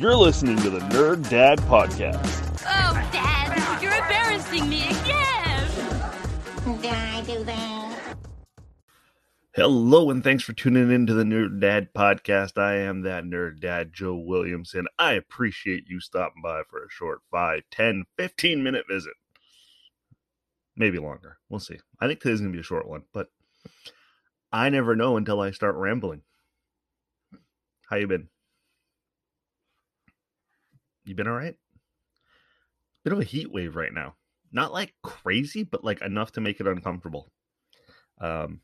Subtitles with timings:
[0.00, 2.56] You're listening to the Nerd Dad Podcast.
[2.66, 6.80] Oh, Dad, you're embarrassing me again.
[6.80, 8.16] Did I do that?
[9.54, 12.56] Hello, and thanks for tuning in to the Nerd Dad Podcast.
[12.56, 14.86] I am that Nerd Dad, Joe Williamson.
[14.98, 19.12] I appreciate you stopping by for a short 5, 10, 15 minute visit.
[20.74, 21.36] Maybe longer.
[21.50, 21.78] We'll see.
[22.00, 23.28] I think today's going to be a short one, but
[24.50, 26.22] I never know until I start rambling.
[27.90, 28.28] How you been?
[31.10, 31.56] You been all right?
[33.02, 34.14] Bit of a heat wave right now.
[34.52, 37.32] Not like crazy, but like enough to make it uncomfortable.
[38.20, 38.60] Um,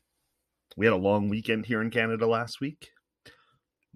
[0.77, 2.91] we had a long weekend here in Canada last week.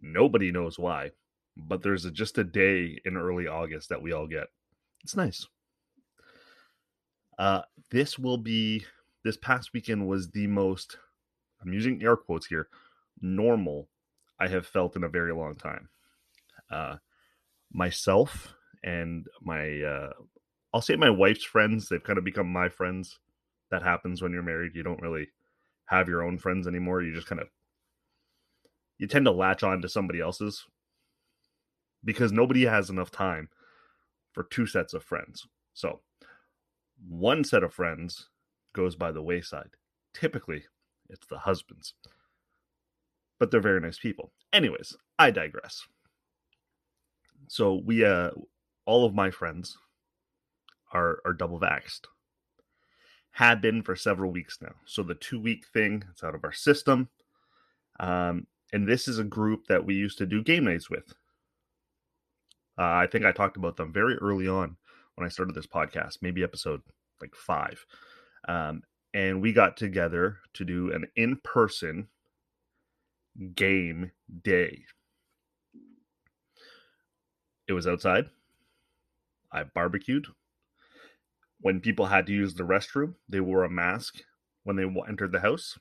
[0.02, 1.12] Nobody knows why,
[1.56, 4.48] but there's a, just a day in early August that we all get.
[5.02, 5.48] It's nice.
[7.40, 8.86] Uh, this will be
[9.24, 10.98] this past weekend was the most
[11.62, 12.68] I'm using air quotes here
[13.22, 13.88] normal
[14.42, 15.88] I have felt in a very long time.
[16.70, 16.98] Uh,
[17.74, 20.14] myself and my uh,
[20.74, 23.20] I'll say my wife's friends, they've kind of become my friends.
[23.70, 24.76] That happens when you're married.
[24.76, 25.30] You don't really
[25.86, 27.02] have your own friends anymore.
[27.02, 27.48] You just kind of
[28.98, 30.66] you tend to latch on to somebody else's
[32.04, 33.50] because nobody has enough time
[34.32, 35.48] for two sets of friends.
[35.74, 36.02] So,
[37.08, 38.30] one set of friends
[38.74, 39.72] goes by the wayside.
[40.14, 40.64] Typically,
[41.10, 41.94] it's the husbands.
[43.40, 44.32] But they're very nice people.
[44.54, 45.86] Anyways, I digress.
[47.52, 48.30] So, we uh
[48.86, 49.78] all of my friends
[50.94, 52.06] are are double vaxxed
[53.32, 54.74] had been for several weeks now.
[54.86, 57.10] So the two week thing, it's out of our system.
[58.00, 61.14] Um, and this is a group that we used to do game nights with.
[62.78, 64.78] Uh, I think I talked about them very early on
[65.16, 66.82] when I started this podcast, maybe episode
[67.20, 67.86] like five.
[68.48, 72.08] Um, and we got together to do an in person
[73.56, 74.12] game
[74.42, 74.86] day.
[77.72, 78.30] It was outside.
[79.52, 80.28] I barbecued
[81.62, 84.16] when people had to use the restroom, they wore a mask
[84.64, 85.78] when they entered the house.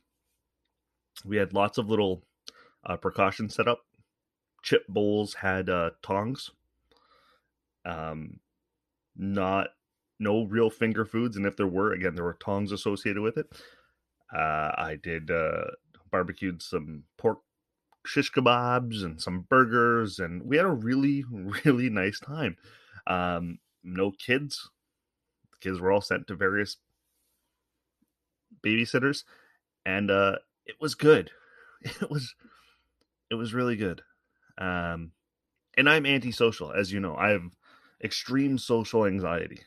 [1.24, 2.22] We had lots of little
[2.84, 3.80] uh, precautions set up.
[4.62, 6.50] Chip bowls had uh, tongs.
[7.84, 8.40] Um,
[9.16, 9.68] not
[10.18, 13.46] no real finger foods, and if there were, again, there were tongs associated with it.
[14.34, 15.64] Uh, I did uh,
[16.10, 17.38] barbecued some pork
[18.06, 21.24] shish kebabs and some burgers, and we had a really
[21.64, 22.56] really nice time.
[23.06, 24.70] Um, no kids,
[25.52, 26.78] The kids were all sent to various
[28.62, 29.24] babysitters
[29.86, 31.30] and uh it was good.
[31.82, 32.34] It was
[33.30, 34.02] it was really good.
[34.58, 35.12] Um
[35.76, 37.16] and i'm antisocial as you know.
[37.16, 37.56] I have
[38.02, 39.60] extreme social anxiety.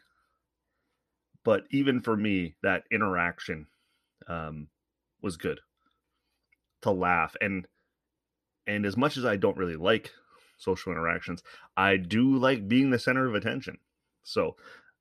[1.46, 3.68] But even for me that interaction
[4.28, 4.70] um
[5.22, 5.62] was good
[6.82, 7.36] to laugh.
[7.42, 7.68] And
[8.68, 10.12] and as much as i don't really like
[10.58, 11.44] social interactions
[11.78, 13.78] i do like being the center of attention.
[14.24, 14.56] So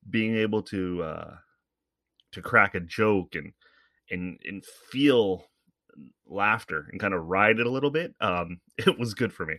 [0.09, 1.35] being able to uh
[2.33, 3.53] to crack a joke and
[4.11, 5.45] and and feel
[6.27, 9.57] laughter and kind of ride it a little bit um it was good for me.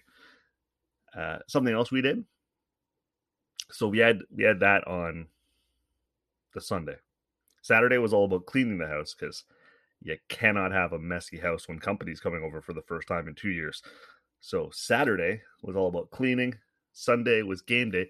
[1.16, 2.26] Uh something else we did?
[3.72, 5.28] So we had we had that on
[6.54, 6.98] the sunday.
[7.62, 9.46] Saturday was all about cleaning the house because
[10.04, 13.36] you cannot have a messy house when company's coming over for the first time in
[13.36, 13.82] two years.
[14.40, 16.56] So saturday was all about cleaning
[16.92, 18.08] sunday was game day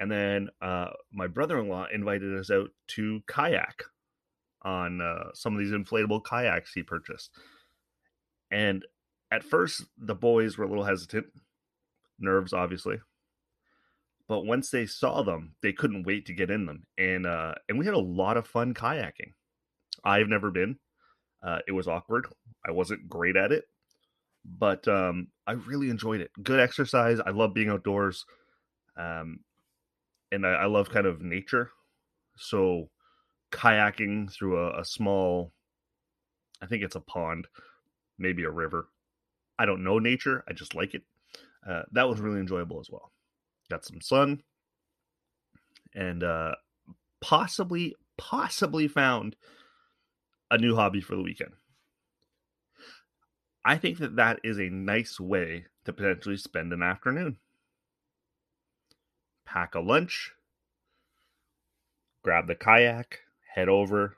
[0.00, 3.82] and then uh, my brother-in-law invited us out to kayak
[4.62, 7.30] on uh, some of these inflatable kayaks he purchased.
[8.50, 8.84] And
[9.30, 11.26] at first the boys were a little hesitant
[12.18, 12.98] nerves obviously
[14.30, 16.84] but once they saw them they couldn't wait to get in them.
[16.96, 19.32] And uh, and we had a lot of fun kayaking.
[20.04, 20.78] I've never been
[21.42, 22.26] uh, it was awkward
[22.66, 23.64] i wasn't great at it
[24.44, 28.24] but um, i really enjoyed it good exercise i love being outdoors
[28.96, 29.40] um,
[30.32, 31.70] and I, I love kind of nature.
[32.36, 32.90] So
[33.50, 35.52] kayaking through a, a small,
[36.62, 37.48] I think it's a pond,
[38.18, 38.88] maybe a river.
[39.58, 40.44] I don't know nature.
[40.48, 41.02] I just like it.
[41.68, 43.12] Uh, that was really enjoyable as well.
[43.68, 44.42] Got some sun,
[45.94, 46.54] and uh,
[47.20, 49.36] possibly, possibly found
[50.50, 51.52] a new hobby for the weekend.
[53.64, 57.36] I think that that is a nice way to potentially spend an afternoon.
[59.44, 60.32] Pack a lunch,
[62.22, 63.18] grab the kayak,
[63.54, 64.16] head over,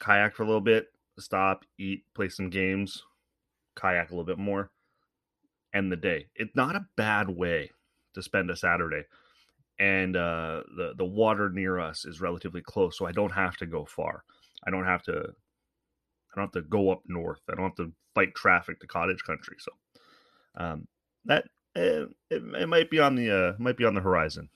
[0.00, 3.02] kayak for a little bit, stop, eat, play some games,
[3.76, 4.70] kayak a little bit more,
[5.74, 6.26] end the day.
[6.34, 7.70] It's not a bad way
[8.14, 9.04] to spend a Saturday.
[9.78, 13.66] And uh, the the water near us is relatively close, so I don't have to
[13.66, 14.24] go far.
[14.66, 15.12] I don't have to.
[15.12, 17.40] I don't have to go up north.
[17.50, 19.56] I don't have to fight traffic to cottage country.
[19.58, 19.72] So
[20.56, 20.86] um,
[21.24, 21.44] that
[21.76, 24.48] eh, it, it might be on the uh, might be on the horizon.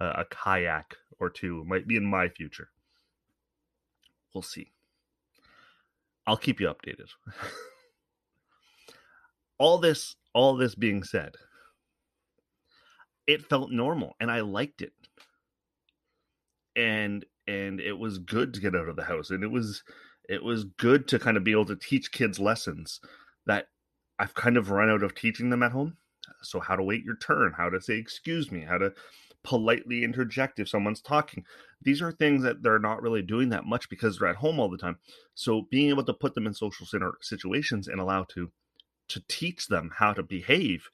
[0.00, 2.70] Uh, a kayak or two might be in my future.
[4.34, 4.72] We'll see.
[6.26, 7.08] I'll keep you updated.
[9.58, 11.34] all this all this being said,
[13.26, 14.92] it felt normal and I liked it.
[16.76, 19.82] And and it was good to get out of the house and it was
[20.28, 23.00] it was good to kind of be able to teach kids lessons
[23.46, 23.66] that
[24.18, 25.96] I've kind of run out of teaching them at home.
[26.42, 28.92] So how to wait your turn, how to say excuse me, how to
[29.42, 31.44] politely interject if someone's talking.
[31.82, 34.70] These are things that they're not really doing that much because they're at home all
[34.70, 34.98] the time.
[35.34, 38.52] So being able to put them in social center situations and allow to
[39.08, 40.88] to teach them how to behave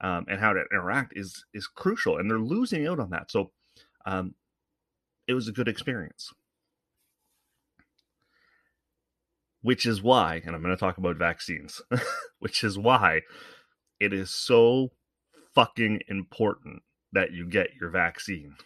[0.00, 3.32] um, and how to interact is is crucial, and they're losing out on that.
[3.32, 3.50] So
[4.04, 4.34] um,
[5.26, 6.32] it was a good experience.
[9.62, 11.82] Which is why, and I'm going to talk about vaccines,
[12.38, 13.22] which is why
[13.98, 14.92] it is so
[15.54, 16.82] fucking important
[17.12, 18.56] that you get your vaccine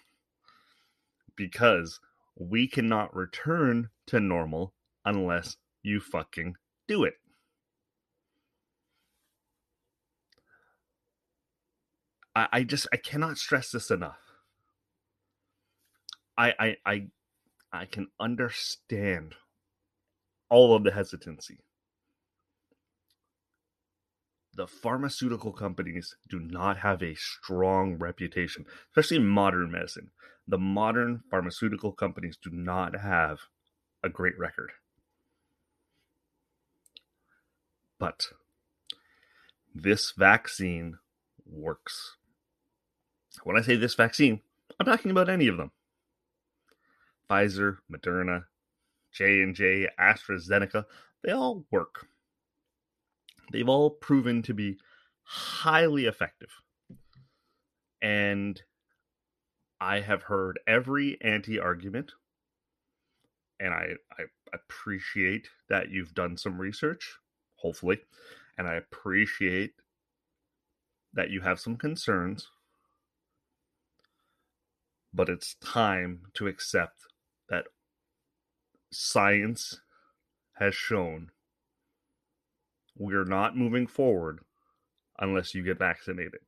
[1.37, 2.01] because
[2.37, 4.75] we cannot return to normal
[5.05, 6.55] unless you fucking
[6.87, 7.15] do it.
[12.35, 14.30] I, I just I cannot stress this enough.
[16.41, 17.07] I I I
[17.73, 19.35] I can understand
[20.49, 21.61] all of the hesitancy
[24.55, 30.11] the pharmaceutical companies do not have a strong reputation, especially in modern medicine.
[30.47, 33.39] The modern pharmaceutical companies do not have
[34.03, 34.73] a great record.
[37.99, 38.29] But
[39.75, 40.99] this vaccine
[41.47, 42.17] works.
[43.45, 44.41] When I say this vaccine,
[44.79, 45.71] I'm talking about any of them.
[47.31, 48.45] Pfizer, Moderna,
[49.13, 50.85] J&J, AstraZeneca,
[51.23, 52.07] they all work.
[53.53, 54.79] They've all proven to be
[55.23, 56.51] highly effective.
[58.03, 58.61] And
[59.81, 62.13] I have heard every anti argument.
[63.59, 64.25] And I, I
[64.55, 67.19] appreciate that you've done some research,
[67.57, 68.01] hopefully.
[68.57, 69.75] And I appreciate
[71.13, 72.49] that you have some concerns.
[75.13, 77.10] But it's time to accept
[77.51, 77.67] that
[78.93, 79.81] science
[80.55, 81.31] has shown
[82.97, 84.41] we're not moving forward
[85.19, 86.41] unless you get vaccinated.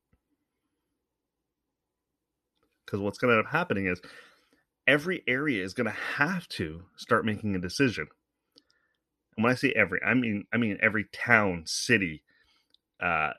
[2.85, 4.01] Because what's going to end up happening is
[4.85, 8.07] every area is going to have to start making a decision.
[9.35, 12.23] And when I say every, I mean I mean every town, city,
[13.01, 13.31] uh,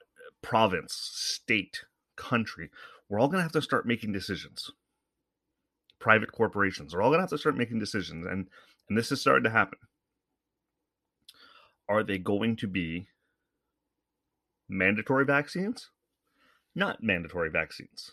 [0.43, 1.84] province, state,
[2.16, 2.70] country.
[3.08, 4.70] We're all going to have to start making decisions.
[6.05, 8.47] Private corporations are all going to have to start making decisions, and
[8.89, 9.79] and this is starting to happen
[11.89, 13.06] are they going to be
[14.69, 15.90] mandatory vaccines?
[16.75, 18.12] Not mandatory vaccines.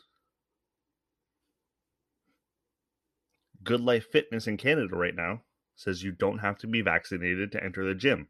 [3.63, 5.41] Good Life Fitness in Canada right now
[5.75, 8.27] says you don't have to be vaccinated to enter the gym.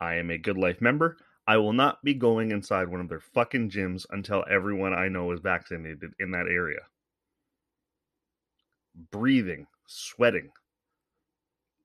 [0.00, 1.16] I am a Good Life member.
[1.46, 5.32] I will not be going inside one of their fucking gyms until everyone I know
[5.32, 6.80] is vaccinated in that area.
[9.10, 10.50] Breathing, sweating,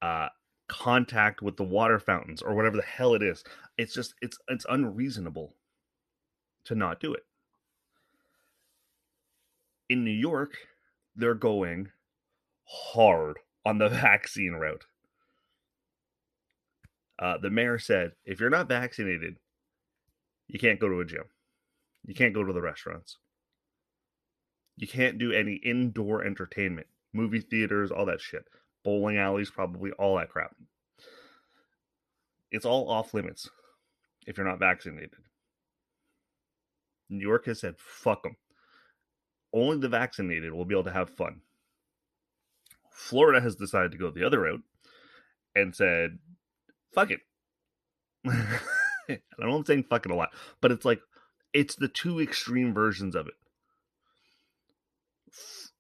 [0.02, 0.30] uh,
[0.68, 3.44] contact with the water fountains or whatever the hell it is.
[3.78, 5.54] It's just it's it's unreasonable
[6.66, 7.24] to not do it.
[9.90, 10.58] In New York,
[11.16, 11.92] they're going
[12.66, 14.86] hard on the vaccine route.
[17.18, 19.38] Uh, the mayor said, if you're not vaccinated,
[20.48, 21.24] you can't go to a gym.
[22.06, 23.18] You can't go to the restaurants.
[24.78, 28.46] You can't do any indoor entertainment, movie theaters, all that shit
[28.86, 30.56] bowling alleys, probably all that crap.
[32.52, 33.50] It's all off limits
[34.26, 35.16] if you're not vaccinated.
[37.10, 38.38] New York has said, fuck them.
[39.52, 41.42] Only the vaccinated will be able to have fun.
[42.92, 44.64] Florida has decided to go the other route
[45.54, 46.20] and said,
[46.94, 47.20] fuck it.
[48.28, 50.30] I know I'm saying fuck it a lot,
[50.62, 51.02] but it's like,
[51.54, 53.34] it's the two extreme versions of it.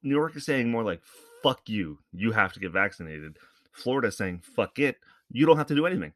[0.04, 1.01] New York is saying more like,
[1.46, 3.38] fuck you, you have to get vaccinated.
[3.72, 4.98] Florida saying, fuck it,
[5.32, 6.12] you don't have to do anything.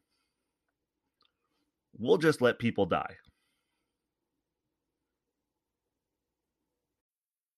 [2.00, 3.16] we'll just let people die.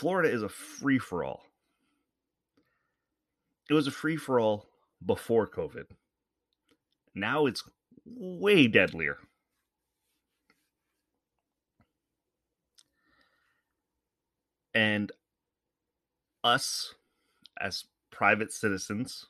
[0.00, 1.44] Florida is a free for all.
[3.68, 4.64] It was a free for all
[5.04, 5.84] before COVID.
[7.14, 7.62] Now it's
[8.06, 9.18] way deadlier.
[14.72, 15.12] And
[16.42, 16.94] us
[17.60, 19.26] as private citizens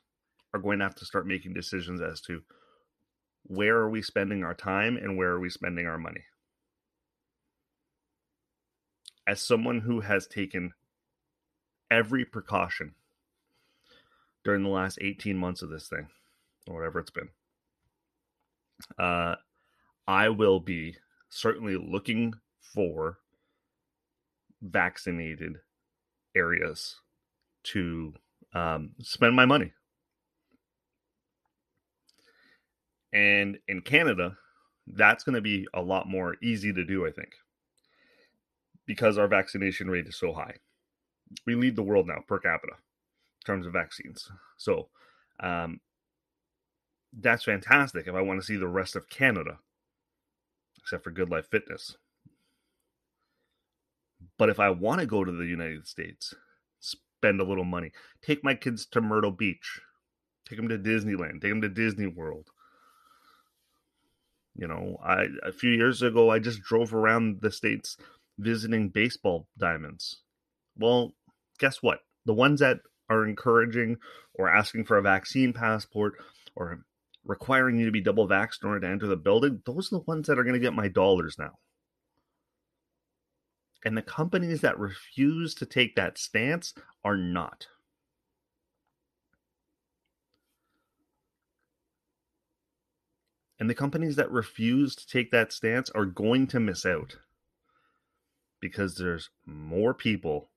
[0.53, 2.43] are going to have to start making decisions as to
[3.43, 6.23] where are we spending our time and where are we spending our money
[9.27, 10.73] as someone who has taken
[11.89, 12.95] every precaution
[14.43, 16.07] during the last 18 months of this thing,
[16.67, 17.29] or whatever it's been,
[18.97, 19.35] uh,
[20.07, 20.95] I will be
[21.29, 23.19] certainly looking for
[24.61, 25.57] vaccinated
[26.35, 26.97] areas
[27.63, 28.13] to
[28.53, 29.73] um, spend my money.
[33.13, 34.37] And in Canada,
[34.87, 37.33] that's going to be a lot more easy to do, I think
[38.85, 40.55] because our vaccination rate is so high.
[41.45, 44.29] We lead the world now per capita in terms of vaccines.
[44.57, 44.89] So
[45.39, 45.79] um,
[47.13, 49.59] that's fantastic if I want to see the rest of Canada,
[50.79, 51.97] except for Good Life Fitness.
[54.37, 56.33] But if I want to go to the United States,
[56.79, 59.79] spend a little money, take my kids to Myrtle Beach,
[60.47, 62.49] take them to Disneyland, take them to Disney World.
[64.55, 67.97] You know, I a few years ago I just drove around the states
[68.41, 70.21] visiting baseball diamonds.
[70.75, 71.13] Well,
[71.59, 71.99] guess what?
[72.25, 72.79] The ones that
[73.09, 73.97] are encouraging
[74.33, 76.15] or asking for a vaccine passport
[76.55, 76.83] or
[77.23, 80.05] requiring you to be double vaxxed in order to enter the building, those are the
[80.05, 81.51] ones that are going to get my dollars now.
[83.83, 87.67] And the companies that refuse to take that stance are not.
[93.59, 97.17] And the companies that refuse to take that stance are going to miss out
[98.61, 100.49] because there's more people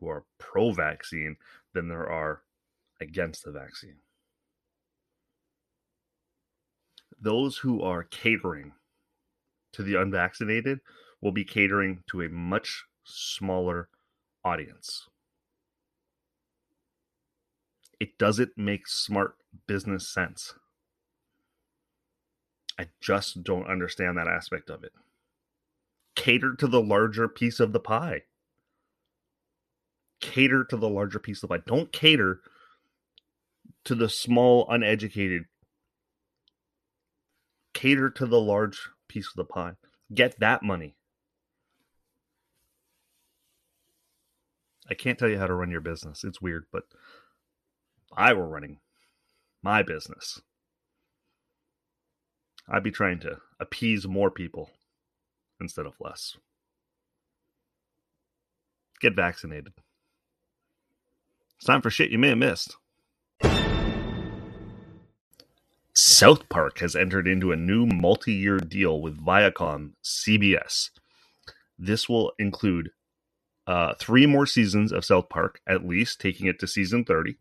[0.00, 1.36] who are pro vaccine
[1.74, 2.42] than there are
[3.00, 3.96] against the vaccine.
[7.20, 8.72] Those who are catering
[9.72, 10.80] to the unvaccinated
[11.20, 13.88] will be catering to a much smaller
[14.44, 15.08] audience.
[18.00, 19.36] It doesn't make smart
[19.68, 20.54] business sense.
[22.76, 24.92] I just don't understand that aspect of it
[26.14, 28.22] cater to the larger piece of the pie.
[30.20, 31.64] Cater to the larger piece of the pie.
[31.66, 32.40] Don't cater
[33.84, 35.44] to the small, uneducated.
[37.74, 39.72] Cater to the large piece of the pie.
[40.14, 40.96] Get that money.
[44.88, 46.22] I can't tell you how to run your business.
[46.22, 46.84] It's weird, but
[48.16, 48.78] I were running
[49.62, 50.40] my business,
[52.68, 54.70] I'd be trying to appease more people
[55.62, 56.36] instead of less.
[59.00, 59.72] Get vaccinated.
[61.56, 62.76] It's time for shit you may have missed.
[65.94, 70.90] South Park has entered into a new multi year deal with Viacom CBS.
[71.78, 72.90] This will include
[73.66, 77.36] uh, three more seasons of South Park, at least, taking it to season 30,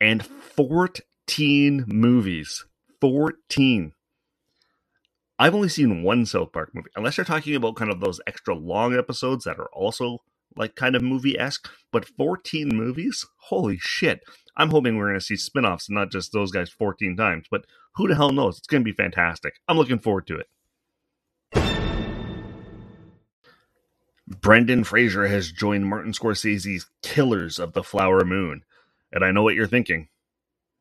[0.00, 2.64] and 14 movies.
[3.00, 3.92] 14.
[5.42, 8.54] I've only seen one South Park movie, unless you're talking about kind of those extra
[8.54, 10.18] long episodes that are also
[10.54, 11.68] like kind of movie esque.
[11.90, 13.26] But 14 movies?
[13.48, 14.20] Holy shit.
[14.56, 17.46] I'm hoping we're going to see spin offs not just those guys 14 times.
[17.50, 17.64] But
[17.96, 18.58] who the hell knows?
[18.58, 19.54] It's going to be fantastic.
[19.66, 20.46] I'm looking forward to it.
[24.28, 28.62] Brendan Fraser has joined Martin Scorsese's Killers of the Flower Moon.
[29.10, 30.06] And I know what you're thinking.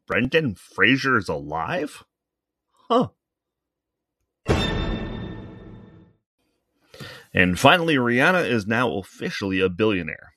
[0.06, 2.04] Brendan Fraser is alive?
[2.90, 3.08] Huh.
[7.34, 10.34] And finally, Rihanna is now officially a billionaire.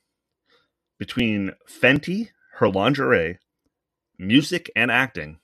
[0.98, 3.38] Between Fenty, her lingerie,
[4.18, 5.40] music, and acting,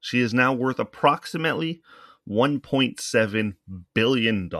[0.00, 1.80] she is now worth approximately
[2.28, 3.54] $1.7
[3.94, 4.50] billion.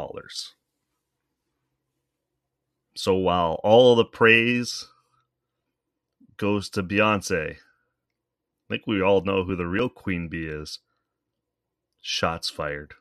[2.96, 4.88] So while all the praise
[6.36, 7.56] goes to Beyonce, I
[8.68, 10.78] think we all know who the real queen bee is.
[12.00, 12.94] Shots fired.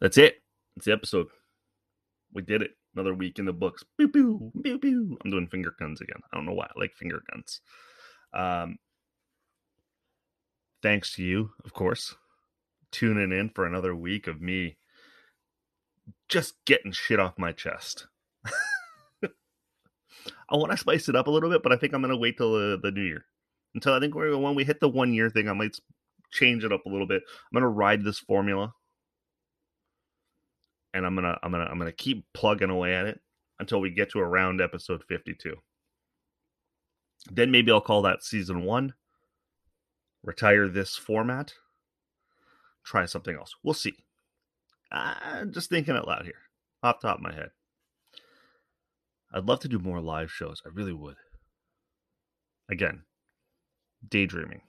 [0.00, 0.42] That's it.
[0.76, 1.26] That's the episode.
[2.32, 2.72] We did it.
[2.94, 3.84] Another week in the books.
[3.96, 5.18] Pew, pew, pew, pew.
[5.24, 6.20] I'm doing finger guns again.
[6.32, 6.64] I don't know why.
[6.64, 7.60] I like finger guns.
[8.32, 8.78] Um,
[10.82, 12.14] thanks to you, of course,
[12.90, 14.78] tuning in for another week of me
[16.28, 18.06] just getting shit off my chest.
[20.50, 22.16] I want to spice it up a little bit, but I think I'm going to
[22.16, 23.24] wait till the, the new year.
[23.74, 25.76] Until I think when we hit the one year thing, I might
[26.32, 27.22] change it up a little bit.
[27.26, 28.72] I'm going to ride this formula
[30.98, 33.20] and I'm gonna I'm gonna I'm gonna keep plugging away at it
[33.60, 35.54] until we get to around episode 52.
[37.30, 38.94] Then maybe I'll call that season one.
[40.24, 41.54] Retire this format.
[42.84, 43.54] Try something else.
[43.62, 43.94] We'll see.
[44.90, 46.40] I'm just thinking out loud here,
[46.82, 47.50] off top of my head.
[49.32, 50.62] I'd love to do more live shows.
[50.66, 51.16] I really would.
[52.68, 53.02] Again,
[54.06, 54.62] daydreaming.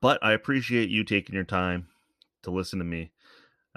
[0.00, 1.88] But I appreciate you taking your time
[2.42, 3.12] to listen to me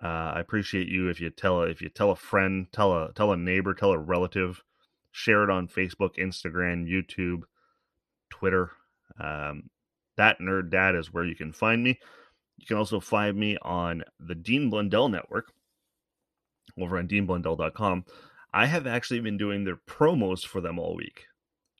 [0.01, 3.31] uh, I appreciate you if you tell if you tell a friend, tell a tell
[3.31, 4.63] a neighbor, tell a relative,
[5.11, 7.43] share it on Facebook, Instagram, YouTube,
[8.29, 8.71] Twitter.
[9.19, 9.69] Um,
[10.17, 11.99] that nerd dad is where you can find me.
[12.57, 15.51] You can also find me on the Dean Blundell Network
[16.79, 18.05] over on deanblundell.com.
[18.53, 21.25] I have actually been doing their promos for them all week.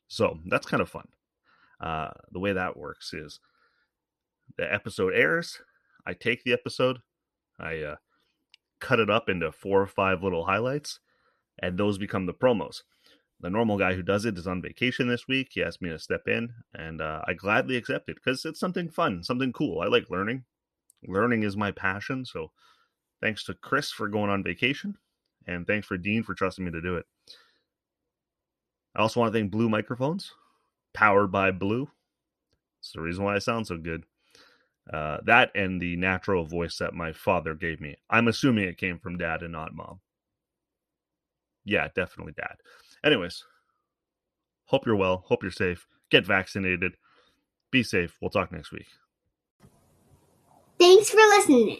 [0.07, 1.07] So that's kind of fun.
[1.79, 3.39] Uh, the way that works is
[4.57, 5.61] the episode airs,
[6.05, 6.99] I take the episode,
[7.59, 7.95] I uh,
[8.79, 10.99] cut it up into four or five little highlights,
[11.59, 12.81] and those become the promos.
[13.39, 15.49] The normal guy who does it is on vacation this week.
[15.51, 19.23] He asked me to step in, and uh, I gladly accepted because it's something fun,
[19.23, 19.81] something cool.
[19.81, 20.45] I like learning.
[21.05, 22.25] Learning is my passion.
[22.25, 22.51] So
[23.21, 24.97] thanks to Chris for going on vacation,
[25.45, 27.05] and thanks for Dean for trusting me to do it.
[28.95, 30.31] I also want to thank Blue Microphones,
[30.93, 31.89] powered by Blue.
[32.79, 34.05] It's the reason why I sound so good.
[34.91, 37.95] Uh, that and the natural voice that my father gave me.
[38.09, 40.01] I'm assuming it came from dad and not mom.
[41.63, 42.55] Yeah, definitely dad.
[43.03, 43.43] Anyways,
[44.65, 45.23] hope you're well.
[45.27, 45.87] Hope you're safe.
[46.11, 46.97] Get vaccinated.
[47.71, 48.17] Be safe.
[48.21, 48.87] We'll talk next week.
[50.79, 51.79] Thanks for listening.